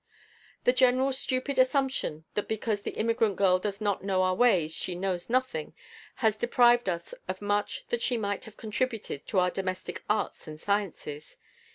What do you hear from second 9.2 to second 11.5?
to our domestic arts and sciences.